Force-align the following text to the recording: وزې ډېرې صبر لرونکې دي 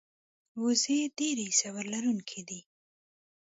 وزې 0.63 0.99
ډېرې 1.17 1.47
صبر 1.59 1.85
لرونکې 1.93 2.41
دي 2.49 2.59